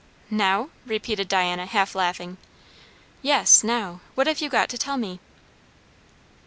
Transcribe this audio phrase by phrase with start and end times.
[0.31, 2.37] "Now?" repeated Diana, half laughing.
[3.21, 5.19] "Yes, now; what have you got to tell me?"